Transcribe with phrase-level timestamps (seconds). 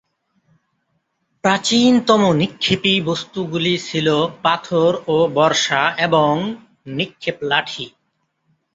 [1.43, 4.07] প্রাচীনতম নিক্ষেপী বস্তুগুলি ছিল
[4.43, 6.31] পাথর ও বর্শা, এবং
[6.89, 7.85] নিক্ষেপ লাঠি।